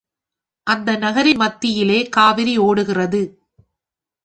[0.67, 3.21] அந்த நகரின் மத்தியிலே காவிரி ஓடுகிறது.